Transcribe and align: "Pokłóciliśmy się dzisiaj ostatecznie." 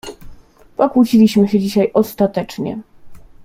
"Pokłóciliśmy 0.77 1.47
się 1.47 1.59
dzisiaj 1.59 1.91
ostatecznie." 1.93 2.79